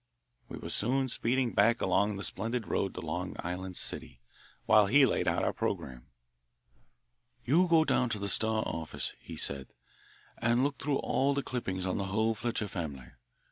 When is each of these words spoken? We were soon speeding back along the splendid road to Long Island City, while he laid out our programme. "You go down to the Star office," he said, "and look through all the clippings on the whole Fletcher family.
We 0.49 0.57
were 0.57 0.71
soon 0.71 1.09
speeding 1.09 1.53
back 1.53 1.79
along 1.79 2.15
the 2.15 2.23
splendid 2.23 2.67
road 2.67 2.95
to 2.95 3.01
Long 3.01 3.35
Island 3.37 3.77
City, 3.77 4.19
while 4.65 4.87
he 4.87 5.05
laid 5.05 5.27
out 5.27 5.43
our 5.43 5.53
programme. 5.53 6.07
"You 7.45 7.67
go 7.67 7.85
down 7.85 8.09
to 8.09 8.17
the 8.17 8.27
Star 8.27 8.63
office," 8.65 9.13
he 9.19 9.35
said, 9.37 9.67
"and 10.39 10.63
look 10.63 10.79
through 10.79 10.97
all 10.97 11.35
the 11.35 11.43
clippings 11.43 11.85
on 11.85 11.99
the 11.99 12.05
whole 12.05 12.33
Fletcher 12.33 12.67
family. 12.67 13.11